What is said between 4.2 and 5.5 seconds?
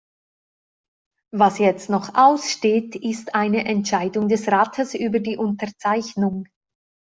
des Rates über die